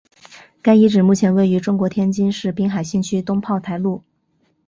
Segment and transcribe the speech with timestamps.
[0.63, 4.01] 该遗址目前位于中国天津市滨海新区东炮台路。